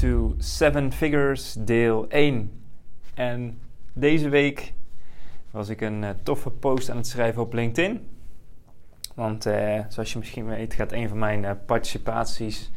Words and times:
To 0.00 0.34
Seven 0.38 0.92
Figures, 0.92 1.56
deel 1.58 2.08
1. 2.08 2.50
En 3.14 3.58
deze 3.92 4.28
week 4.28 4.72
was 5.50 5.68
ik 5.68 5.80
een 5.80 6.04
eh, 6.04 6.10
toffe 6.22 6.50
post 6.50 6.90
aan 6.90 6.96
het 6.96 7.06
schrijven 7.06 7.42
op 7.42 7.52
LinkedIn. 7.52 8.08
Want 9.14 9.46
eh, 9.46 9.80
zoals 9.88 10.12
je 10.12 10.18
misschien 10.18 10.46
weet, 10.46 10.74
gaat 10.74 10.92
een 10.92 11.08
van 11.08 11.18
mijn 11.18 11.44
eh, 11.44 11.50
participaties 11.66 12.70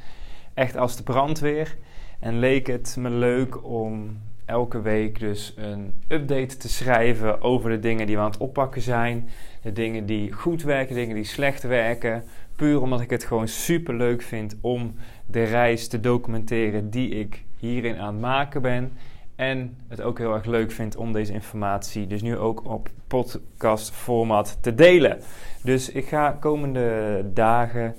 echt 0.53 0.77
als 0.77 0.95
de 0.95 1.03
brandweer. 1.03 1.77
En 2.19 2.39
leek 2.39 2.67
het 2.67 2.95
me 2.99 3.09
leuk 3.09 3.63
om 3.65 4.19
elke 4.45 4.81
week 4.81 5.19
dus 5.19 5.53
een 5.57 5.93
update 6.07 6.57
te 6.57 6.69
schrijven 6.69 7.41
over 7.41 7.69
de 7.69 7.79
dingen 7.79 8.05
die 8.05 8.15
we 8.15 8.21
aan 8.21 8.31
het 8.31 8.39
oppakken 8.39 8.81
zijn. 8.81 9.29
De 9.61 9.71
dingen 9.71 10.05
die 10.05 10.31
goed 10.31 10.63
werken, 10.63 10.95
dingen 10.95 11.15
die 11.15 11.23
slecht 11.23 11.63
werken. 11.63 12.23
Puur 12.55 12.81
omdat 12.81 13.01
ik 13.01 13.09
het 13.09 13.23
gewoon 13.23 13.47
super 13.47 13.93
leuk 13.93 14.21
vind 14.21 14.57
om 14.61 14.95
de 15.25 15.43
reis 15.43 15.87
te 15.87 15.99
documenteren 15.99 16.89
die 16.89 17.09
ik 17.09 17.43
hierin 17.57 17.97
aan 17.97 18.13
het 18.13 18.21
maken 18.21 18.61
ben. 18.61 18.91
En 19.35 19.77
het 19.87 20.01
ook 20.01 20.17
heel 20.17 20.33
erg 20.33 20.45
leuk 20.45 20.71
vind 20.71 20.95
om 20.95 21.11
deze 21.11 21.33
informatie 21.33 22.07
dus 22.07 22.21
nu 22.21 22.37
ook 22.37 22.65
op 22.65 22.89
podcast 23.07 23.91
format 23.91 24.57
te 24.61 24.75
delen. 24.75 25.19
Dus 25.63 25.91
ik 25.91 26.07
ga 26.07 26.31
komende 26.31 27.25
dagen 27.33 27.95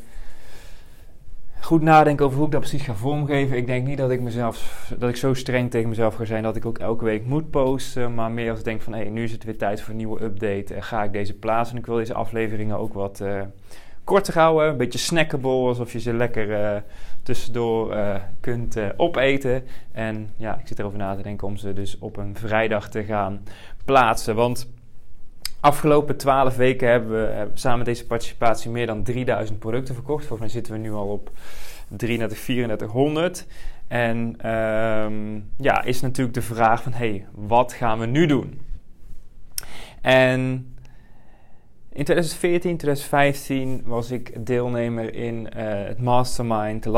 goed 1.64 1.83
nadenken 1.83 2.24
over 2.24 2.36
hoe 2.36 2.46
ik 2.46 2.52
dat 2.52 2.61
precies 2.61 2.83
ga 2.83 2.94
vormgeven. 2.94 3.56
Ik 3.56 3.66
denk 3.66 3.86
niet 3.86 3.98
dat 3.98 4.11
ik 4.11 4.20
mezelf 4.20 4.86
dat 4.98 5.08
ik 5.08 5.16
zo 5.16 5.34
streng 5.34 5.70
tegen 5.70 5.89
mezelf 5.89 6.14
ga 6.14 6.24
zijn 6.24 6.42
dat 6.42 6.56
ik 6.56 6.66
ook 6.66 6.78
elke 6.78 7.05
week 7.05 7.27
moet 7.27 7.50
posten. 7.50 8.14
Maar 8.14 8.30
meer 8.30 8.50
als 8.50 8.58
ik 8.58 8.64
denk 8.64 8.83
van 8.83 8.92
hé, 8.92 9.00
hey, 9.00 9.11
nu 9.11 9.22
is 9.22 9.33
het 9.33 9.44
weer 9.44 9.58
tijd 9.58 9.80
voor 9.80 9.91
een 9.91 9.96
nieuwe 9.96 10.22
update. 10.22 10.74
En 10.74 10.83
ga 10.83 11.02
ik 11.02 11.12
deze 11.12 11.34
plaatsen. 11.34 11.74
En 11.74 11.80
ik 11.80 11.86
wil 11.86 11.96
deze 11.96 12.14
afleveringen 12.14 12.78
ook 12.78 12.94
wat 12.94 13.20
uh, 13.20 13.41
korter 14.05 14.34
houden. 14.34 14.69
Een 14.69 14.77
beetje 14.77 14.98
snackable. 14.98 15.50
Alsof 15.50 15.92
je 15.92 16.00
ze 16.00 16.12
lekker 16.12 16.48
uh, 16.48 16.80
tussendoor 17.22 17.94
uh, 17.94 18.14
kunt 18.41 18.77
opeten. 18.96 19.64
En 19.92 20.30
ja, 20.36 20.58
ik 20.58 20.66
zit 20.66 20.78
erover 20.78 20.98
na 20.98 21.14
te 21.14 21.22
denken 21.22 21.46
om 21.46 21.56
ze 21.56 21.72
dus 21.72 21.98
op 21.98 22.16
een 22.16 22.36
vrijdag 22.36 22.88
te 22.88 23.05
gaan 23.05 23.42
plaatsen. 23.84 24.34
Want 24.34 24.69
Afgelopen 25.64 26.16
12 26.16 26.56
weken 26.56 26.88
hebben 26.88 27.11
we 27.11 27.48
samen 27.55 27.78
met 27.78 27.86
deze 27.86 28.06
participatie 28.06 28.70
meer 28.70 28.86
dan 28.86 29.02
3000 29.02 29.58
producten 29.58 29.94
verkocht. 29.94 30.27
Volgens 30.27 30.41
mij 30.41 30.48
zitten 30.48 30.72
we 30.72 30.78
nu 30.78 30.92
al 30.92 31.08
op 31.08 31.30
33, 31.89 32.39
3400. 32.39 33.46
En 33.89 34.50
um, 34.50 35.50
ja, 35.56 35.83
is 35.83 36.00
natuurlijk 36.00 36.34
de 36.34 36.42
vraag 36.42 36.83
van, 36.83 36.92
hey, 36.92 37.27
wat 37.33 37.72
gaan 37.72 37.98
we 37.98 38.06
nu 38.06 38.27
doen? 38.27 38.61
En 40.00 40.73
in 41.94 42.04
2014, 42.04 42.76
2015 42.76 43.82
was 43.84 44.10
ik 44.10 44.46
deelnemer 44.46 45.14
in 45.14 45.48
uh, 45.56 45.62
het 45.64 46.00
mastermind 46.00 46.82
de 46.82 46.90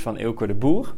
van 0.00 0.18
Ilko 0.18 0.46
de 0.46 0.54
Boer. 0.54 0.94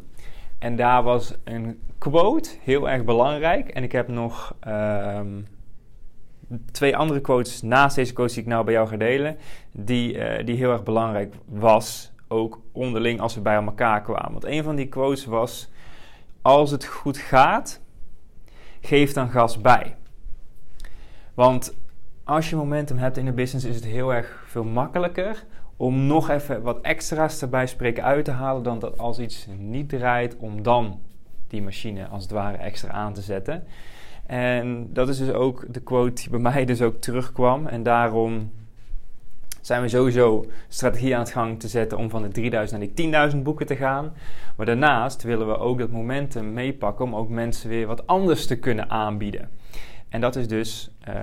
En 0.58 0.76
daar 0.76 1.02
was 1.02 1.34
een 1.44 1.80
quote 1.98 2.50
heel 2.60 2.90
erg 2.90 3.04
belangrijk. 3.04 3.68
En 3.68 3.82
ik 3.82 3.92
heb 3.92 4.08
nog... 4.08 4.54
Um, 4.68 5.46
twee 6.72 6.96
andere 6.96 7.20
quotes 7.20 7.62
naast 7.62 7.96
deze 7.96 8.12
quotes 8.12 8.34
die 8.34 8.42
ik 8.42 8.48
nou 8.48 8.64
bij 8.64 8.74
jou 8.74 8.88
ga 8.88 8.96
delen, 8.96 9.36
die, 9.72 10.14
uh, 10.14 10.44
die 10.44 10.56
heel 10.56 10.72
erg 10.72 10.82
belangrijk 10.82 11.34
was, 11.44 12.12
ook 12.28 12.60
onderling 12.72 13.20
als 13.20 13.34
we 13.34 13.40
bij 13.40 13.54
elkaar 13.54 14.02
kwamen. 14.02 14.32
Want 14.32 14.44
een 14.44 14.62
van 14.62 14.76
die 14.76 14.88
quotes 14.88 15.24
was: 15.24 15.70
Als 16.42 16.70
het 16.70 16.84
goed 16.84 17.18
gaat, 17.18 17.80
geef 18.80 19.12
dan 19.12 19.30
gas 19.30 19.60
bij. 19.60 19.96
Want 21.34 21.74
als 22.28 22.50
je 22.50 22.56
momentum 22.56 22.98
hebt 22.98 23.16
in 23.16 23.24
de 23.24 23.32
business, 23.32 23.66
is 23.66 23.74
het 23.74 23.84
heel 23.84 24.14
erg 24.14 24.42
veel 24.46 24.64
makkelijker 24.64 25.44
om 25.76 26.06
nog 26.06 26.30
even 26.30 26.62
wat 26.62 26.80
extra's 26.80 27.42
erbij 27.42 27.66
spreken 27.66 28.04
uit 28.04 28.24
te 28.24 28.30
halen 28.30 28.62
dan 28.62 28.78
dat 28.78 28.98
als 28.98 29.18
iets 29.18 29.46
niet 29.58 29.88
draait, 29.88 30.36
om 30.36 30.62
dan 30.62 31.00
die 31.46 31.62
machine 31.62 32.06
als 32.06 32.22
het 32.22 32.32
ware 32.32 32.56
extra 32.56 32.90
aan 32.90 33.12
te 33.12 33.20
zetten. 33.20 33.64
En 34.26 34.92
dat 34.92 35.08
is 35.08 35.18
dus 35.18 35.32
ook 35.32 35.64
de 35.68 35.80
quote 35.80 36.22
die 36.22 36.30
bij 36.30 36.40
mij 36.40 36.64
dus 36.64 36.82
ook 36.82 37.00
terugkwam. 37.00 37.66
En 37.66 37.82
daarom 37.82 38.50
zijn 39.60 39.82
we 39.82 39.88
sowieso 39.88 40.46
strategie 40.68 41.14
aan 41.14 41.22
het 41.22 41.32
gang 41.32 41.60
te 41.60 41.68
zetten 41.68 41.98
om 41.98 42.10
van 42.10 42.22
de 42.22 42.28
3000 42.28 42.80
naar 42.80 42.88
die 42.94 43.32
10.000 43.36 43.42
boeken 43.42 43.66
te 43.66 43.76
gaan. 43.76 44.12
Maar 44.56 44.66
daarnaast 44.66 45.22
willen 45.22 45.46
we 45.46 45.58
ook 45.58 45.78
dat 45.78 45.90
momentum 45.90 46.52
meepakken 46.52 47.04
om 47.04 47.16
ook 47.16 47.28
mensen 47.28 47.68
weer 47.68 47.86
wat 47.86 48.06
anders 48.06 48.46
te 48.46 48.58
kunnen 48.58 48.90
aanbieden. 48.90 49.48
En 50.08 50.20
dat 50.20 50.36
is 50.36 50.48
dus 50.48 50.90
uh, 51.08 51.14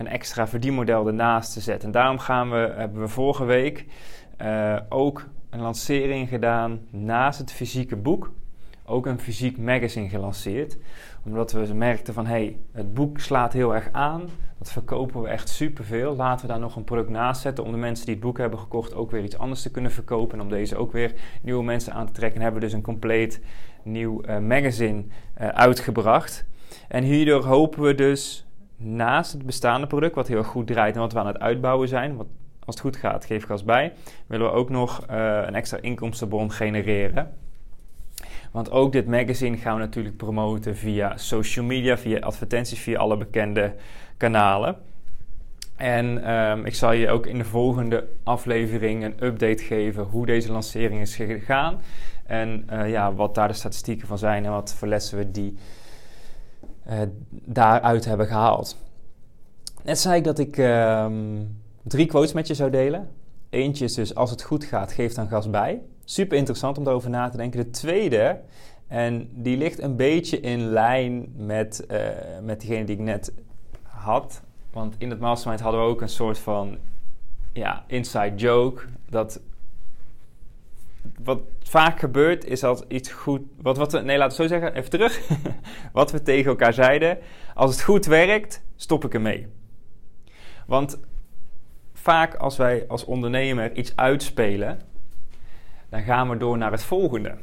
een 0.00 0.08
extra 0.08 0.48
verdienmodel 0.48 1.06
ernaast 1.06 1.52
te 1.52 1.60
zetten. 1.60 1.86
En 1.86 1.92
daarom 1.92 2.18
gaan 2.18 2.50
we, 2.50 2.72
hebben 2.76 3.00
we 3.00 3.08
vorige 3.08 3.44
week 3.44 3.86
uh, 4.42 4.76
ook 4.88 5.26
een 5.50 5.60
lancering 5.60 6.28
gedaan 6.28 6.80
naast 6.90 7.38
het 7.38 7.52
fysieke 7.52 7.96
boek. 7.96 8.32
Ook 8.84 9.06
een 9.06 9.20
fysiek 9.20 9.58
magazine 9.58 10.08
gelanceerd 10.08 10.78
omdat 11.24 11.52
we 11.52 11.74
merkten 11.74 12.14
van, 12.14 12.26
hé, 12.26 12.32
hey, 12.32 12.56
het 12.72 12.94
boek 12.94 13.18
slaat 13.18 13.52
heel 13.52 13.74
erg 13.74 13.88
aan. 13.92 14.28
Dat 14.58 14.72
verkopen 14.72 15.22
we 15.22 15.28
echt 15.28 15.48
superveel. 15.48 16.16
Laten 16.16 16.46
we 16.46 16.52
daar 16.52 16.60
nog 16.60 16.76
een 16.76 16.84
product 16.84 17.08
naast 17.08 17.40
zetten 17.40 17.64
om 17.64 17.70
de 17.70 17.76
mensen 17.76 18.06
die 18.06 18.14
het 18.14 18.24
boek 18.24 18.38
hebben 18.38 18.58
gekocht 18.58 18.94
ook 18.94 19.10
weer 19.10 19.24
iets 19.24 19.38
anders 19.38 19.62
te 19.62 19.70
kunnen 19.70 19.90
verkopen. 19.90 20.38
En 20.38 20.44
om 20.44 20.50
deze 20.50 20.76
ook 20.76 20.92
weer 20.92 21.14
nieuwe 21.42 21.64
mensen 21.64 21.92
aan 21.92 22.06
te 22.06 22.12
trekken. 22.12 22.36
En 22.36 22.42
hebben 22.42 22.60
we 22.60 22.66
dus 22.66 22.76
een 22.76 22.82
compleet 22.82 23.40
nieuw 23.82 24.24
uh, 24.24 24.38
magazine 24.38 25.04
uh, 25.40 25.48
uitgebracht. 25.48 26.44
En 26.88 27.02
hierdoor 27.02 27.44
hopen 27.44 27.82
we 27.82 27.94
dus 27.94 28.49
naast 28.82 29.32
het 29.32 29.46
bestaande 29.46 29.86
product, 29.86 30.14
wat 30.14 30.28
heel 30.28 30.42
goed 30.42 30.66
draait 30.66 30.94
en 30.94 31.00
wat 31.00 31.12
we 31.12 31.18
aan 31.18 31.26
het 31.26 31.38
uitbouwen 31.38 31.88
zijn, 31.88 32.16
wat 32.16 32.26
als 32.64 32.74
het 32.74 32.84
goed 32.84 32.96
gaat, 32.96 33.24
geef 33.24 33.44
gas 33.44 33.64
bij, 33.64 33.92
willen 34.26 34.46
we 34.46 34.52
ook 34.52 34.70
nog 34.70 35.06
uh, 35.10 35.42
een 35.46 35.54
extra 35.54 35.78
inkomstenbron 35.80 36.52
genereren. 36.52 37.32
Want 38.52 38.70
ook 38.70 38.92
dit 38.92 39.06
magazine 39.06 39.56
gaan 39.56 39.74
we 39.74 39.80
natuurlijk 39.80 40.16
promoten 40.16 40.76
via 40.76 41.16
social 41.16 41.64
media, 41.64 41.98
via 41.98 42.18
advertenties, 42.18 42.80
via 42.80 42.98
alle 42.98 43.16
bekende 43.16 43.74
kanalen. 44.16 44.76
En 45.76 46.30
um, 46.32 46.64
ik 46.64 46.74
zal 46.74 46.92
je 46.92 47.10
ook 47.10 47.26
in 47.26 47.38
de 47.38 47.44
volgende 47.44 48.08
aflevering 48.22 49.04
een 49.04 49.24
update 49.24 49.62
geven 49.62 50.04
hoe 50.04 50.26
deze 50.26 50.52
lancering 50.52 51.00
is 51.00 51.16
gegaan. 51.16 51.80
En 52.26 52.66
uh, 52.72 52.90
ja, 52.90 53.14
wat 53.14 53.34
daar 53.34 53.48
de 53.48 53.54
statistieken 53.54 54.06
van 54.06 54.18
zijn 54.18 54.44
en 54.44 54.50
wat 54.50 54.74
voor 54.74 54.88
lessen 54.88 55.18
we 55.18 55.30
die 55.30 55.56
daaruit 57.30 58.04
hebben 58.04 58.26
gehaald. 58.26 58.76
Net 59.82 59.98
zei 59.98 60.16
ik 60.16 60.24
dat 60.24 60.38
ik 60.38 60.56
um, 60.58 61.60
drie 61.82 62.06
quotes 62.06 62.32
met 62.32 62.46
je 62.46 62.54
zou 62.54 62.70
delen. 62.70 63.08
Eentje 63.50 63.84
is 63.84 63.94
dus 63.94 64.14
als 64.14 64.30
het 64.30 64.42
goed 64.42 64.64
gaat, 64.64 64.92
geef 64.92 65.12
dan 65.14 65.28
gas 65.28 65.50
bij. 65.50 65.82
Super 66.04 66.36
interessant 66.36 66.78
om 66.78 66.84
daarover 66.84 67.10
na 67.10 67.28
te 67.28 67.36
denken. 67.36 67.60
De 67.60 67.70
tweede, 67.70 68.40
en 68.86 69.28
die 69.32 69.56
ligt 69.56 69.82
een 69.82 69.96
beetje 69.96 70.40
in 70.40 70.70
lijn 70.70 71.32
met, 71.36 71.84
uh, 71.90 71.98
met 72.42 72.60
diegene 72.60 72.84
die 72.84 72.96
ik 72.96 73.02
net 73.02 73.32
had. 73.82 74.40
Want 74.72 74.94
in 74.98 75.10
het 75.10 75.20
mastermind 75.20 75.60
hadden 75.60 75.80
we 75.80 75.86
ook 75.86 76.00
een 76.00 76.08
soort 76.08 76.38
van 76.38 76.78
ja, 77.52 77.84
inside 77.86 78.34
joke. 78.34 78.82
Dat 79.08 79.40
wat 81.24 81.40
vaak 81.62 81.98
gebeurt 81.98 82.44
is 82.44 82.64
als 82.64 82.82
iets 82.88 83.12
goed. 83.12 83.42
Wat, 83.62 83.76
wat 83.76 83.92
we, 83.92 84.00
nee, 84.00 84.18
laten 84.18 84.36
we 84.36 84.42
zo 84.42 84.48
zeggen, 84.48 84.74
even 84.74 84.90
terug. 84.90 85.20
wat 85.92 86.10
we 86.10 86.22
tegen 86.22 86.50
elkaar 86.50 86.72
zeiden. 86.72 87.18
Als 87.54 87.70
het 87.70 87.82
goed 87.82 88.06
werkt, 88.06 88.62
stop 88.76 89.04
ik 89.04 89.14
ermee. 89.14 89.46
Want 90.66 90.98
vaak 91.92 92.34
als 92.34 92.56
wij 92.56 92.84
als 92.88 93.04
ondernemer 93.04 93.76
iets 93.76 93.96
uitspelen, 93.96 94.80
dan 95.88 96.02
gaan 96.02 96.28
we 96.28 96.36
door 96.36 96.58
naar 96.58 96.72
het 96.72 96.82
volgende. 96.82 97.36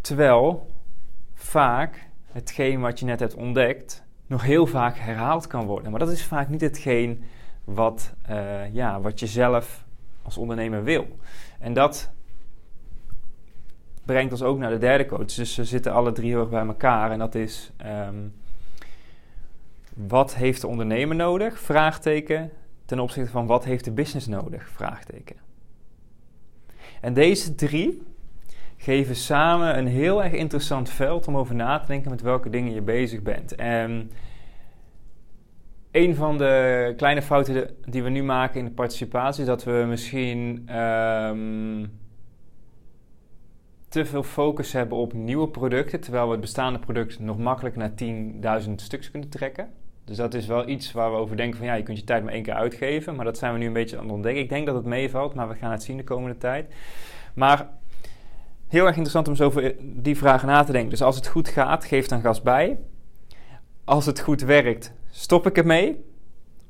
Terwijl 0.00 0.70
vaak 1.34 2.08
hetgeen 2.26 2.80
wat 2.80 2.98
je 2.98 3.04
net 3.04 3.20
hebt 3.20 3.34
ontdekt 3.34 4.04
nog 4.26 4.42
heel 4.42 4.66
vaak 4.66 4.96
herhaald 4.96 5.46
kan 5.46 5.66
worden. 5.66 5.90
Maar 5.90 6.00
dat 6.00 6.10
is 6.10 6.24
vaak 6.24 6.48
niet 6.48 6.60
hetgeen 6.60 7.24
wat, 7.64 8.14
uh, 8.30 8.74
ja, 8.74 9.00
wat 9.00 9.20
je 9.20 9.26
zelf 9.26 9.85
als 10.26 10.36
ondernemer 10.36 10.84
wil. 10.84 11.06
En 11.58 11.72
dat 11.72 12.10
brengt 14.04 14.32
ons 14.32 14.42
ook 14.42 14.58
naar 14.58 14.70
de 14.70 14.78
derde 14.78 15.06
coach. 15.06 15.24
Dus 15.24 15.54
ze 15.54 15.64
zitten 15.64 15.92
alle 15.92 16.12
drie 16.12 16.30
heel 16.30 16.40
erg 16.40 16.48
bij 16.48 16.66
elkaar. 16.66 17.10
En 17.10 17.18
dat 17.18 17.34
is, 17.34 17.72
um, 18.08 18.34
wat 19.94 20.34
heeft 20.34 20.60
de 20.60 20.66
ondernemer 20.66 21.16
nodig? 21.16 21.58
Vraagteken. 21.58 22.50
Ten 22.84 23.00
opzichte 23.00 23.30
van 23.30 23.46
wat 23.46 23.64
heeft 23.64 23.84
de 23.84 23.90
business 23.90 24.26
nodig? 24.26 24.68
Vraagteken. 24.68 25.36
En 27.00 27.14
deze 27.14 27.54
drie, 27.54 28.02
geven 28.76 29.16
samen 29.16 29.78
een 29.78 29.86
heel 29.86 30.24
erg 30.24 30.32
interessant 30.32 30.90
veld 30.90 31.26
om 31.26 31.36
over 31.36 31.54
na 31.54 31.78
te 31.78 31.86
denken 31.86 32.10
met 32.10 32.20
welke 32.20 32.50
dingen 32.50 32.72
je 32.72 32.82
bezig 32.82 33.22
bent. 33.22 33.54
En 33.54 34.10
een 35.96 36.14
van 36.14 36.38
de 36.38 36.94
kleine 36.96 37.22
fouten 37.22 37.70
die 37.88 38.02
we 38.02 38.08
nu 38.08 38.22
maken 38.22 38.58
in 38.58 38.64
de 38.64 38.70
participatie 38.70 39.40
is 39.40 39.46
dat 39.46 39.64
we 39.64 39.84
misschien 39.88 40.62
ehm, 40.66 41.86
te 43.88 44.04
veel 44.04 44.22
focus 44.22 44.72
hebben 44.72 44.98
op 44.98 45.12
nieuwe 45.12 45.48
producten, 45.48 46.00
terwijl 46.00 46.24
we 46.24 46.30
het 46.30 46.40
bestaande 46.40 46.78
product 46.78 47.18
nog 47.18 47.38
makkelijk 47.38 47.76
naar 47.76 47.90
10.000 48.64 48.74
stuks 48.74 49.10
kunnen 49.10 49.28
trekken. 49.28 49.68
Dus 50.04 50.16
dat 50.16 50.34
is 50.34 50.46
wel 50.46 50.68
iets 50.68 50.92
waar 50.92 51.10
we 51.10 51.16
over 51.16 51.36
denken 51.36 51.58
van 51.58 51.66
ja, 51.66 51.74
je 51.74 51.82
kunt 51.82 51.98
je 51.98 52.04
tijd 52.04 52.24
maar 52.24 52.32
één 52.32 52.42
keer 52.42 52.54
uitgeven. 52.54 53.14
Maar 53.14 53.24
dat 53.24 53.38
zijn 53.38 53.52
we 53.52 53.58
nu 53.58 53.66
een 53.66 53.72
beetje 53.72 53.96
aan 53.96 54.04
het 54.04 54.12
ontdekken. 54.12 54.42
Ik 54.42 54.48
denk 54.48 54.66
dat 54.66 54.74
het 54.74 54.84
meevalt, 54.84 55.34
maar 55.34 55.48
we 55.48 55.54
gaan 55.54 55.70
het 55.70 55.82
zien 55.82 55.96
de 55.96 56.04
komende 56.04 56.38
tijd. 56.38 56.74
Maar 57.34 57.68
heel 58.68 58.86
erg 58.86 58.96
interessant 58.96 59.28
om 59.28 59.34
zo 59.34 59.44
over 59.44 59.74
die 59.80 60.16
vragen 60.16 60.48
na 60.48 60.64
te 60.64 60.72
denken. 60.72 60.90
Dus 60.90 61.02
als 61.02 61.16
het 61.16 61.26
goed 61.26 61.48
gaat, 61.48 61.84
geef 61.84 62.06
dan 62.06 62.20
gas 62.20 62.42
bij. 62.42 62.78
Als 63.84 64.06
het 64.06 64.20
goed 64.20 64.40
werkt, 64.40 64.92
stop 65.20 65.46
ik 65.46 65.58
ermee. 65.58 66.04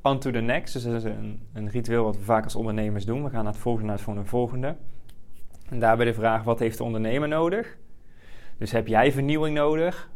On 0.01 0.19
to 0.19 0.31
the 0.31 0.39
next. 0.39 0.73
Dus 0.73 0.83
dat 0.83 0.93
is 0.93 1.03
een, 1.03 1.39
een 1.53 1.69
ritueel 1.69 2.03
wat 2.03 2.17
we 2.17 2.23
vaak 2.23 2.43
als 2.43 2.55
ondernemers 2.55 3.05
doen. 3.05 3.23
We 3.23 3.29
gaan 3.29 3.43
naar 3.43 3.53
het 3.53 3.61
volgende, 3.61 3.87
naar 3.87 4.15
het 4.15 4.27
volgende. 4.27 4.75
En 5.69 5.79
daarbij 5.79 6.05
de 6.05 6.13
vraag, 6.13 6.43
wat 6.43 6.59
heeft 6.59 6.77
de 6.77 6.83
ondernemer 6.83 7.27
nodig? 7.27 7.77
Dus 8.57 8.71
heb 8.71 8.87
jij 8.87 9.11
vernieuwing 9.11 9.55
nodig? 9.55 10.09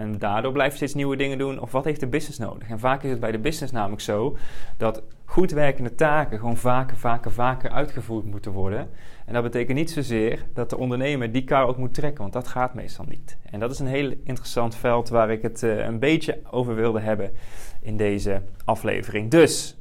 En 0.00 0.18
daardoor 0.18 0.52
blijf 0.52 0.70
je 0.70 0.76
steeds 0.76 0.94
nieuwe 0.94 1.16
dingen 1.16 1.38
doen. 1.38 1.60
Of 1.60 1.72
wat 1.72 1.84
heeft 1.84 2.00
de 2.00 2.06
business 2.06 2.38
nodig? 2.38 2.68
En 2.68 2.78
vaak 2.78 3.02
is 3.02 3.10
het 3.10 3.20
bij 3.20 3.32
de 3.32 3.38
business 3.38 3.72
namelijk 3.72 4.02
zo 4.02 4.36
dat 4.76 5.02
goed 5.24 5.50
werkende 5.50 5.94
taken 5.94 6.38
gewoon 6.38 6.56
vaker, 6.56 6.96
vaker, 6.96 7.32
vaker 7.32 7.70
uitgevoerd 7.70 8.24
moeten 8.24 8.52
worden. 8.52 8.90
En 9.26 9.32
dat 9.32 9.42
betekent 9.42 9.78
niet 9.78 9.90
zozeer 9.90 10.44
dat 10.54 10.70
de 10.70 10.78
ondernemer 10.78 11.32
die 11.32 11.44
kar 11.44 11.66
ook 11.66 11.76
moet 11.76 11.94
trekken, 11.94 12.20
want 12.20 12.32
dat 12.32 12.48
gaat 12.48 12.74
meestal 12.74 13.04
niet. 13.08 13.36
En 13.50 13.60
dat 13.60 13.70
is 13.70 13.78
een 13.78 13.86
heel 13.86 14.14
interessant 14.24 14.74
veld 14.74 15.08
waar 15.08 15.30
ik 15.30 15.42
het 15.42 15.62
uh, 15.62 15.84
een 15.84 15.98
beetje 15.98 16.40
over 16.50 16.74
wilde 16.74 17.00
hebben 17.00 17.32
in 17.80 17.96
deze 17.96 18.42
aflevering. 18.64 19.30
Dus 19.30 19.76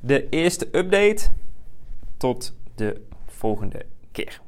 de 0.00 0.28
eerste 0.28 0.68
update 0.72 1.28
tot 2.16 2.56
de 2.74 3.00
volgende 3.26 3.86
keer. 4.12 4.40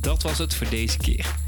Dat 0.00 0.22
was 0.22 0.38
het 0.38 0.54
voor 0.54 0.68
deze 0.70 0.98
keer. 0.98 1.47